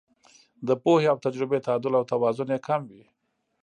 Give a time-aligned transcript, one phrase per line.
[0.67, 3.05] د پوهې او تجربې تعدل او توازن یې کم وي.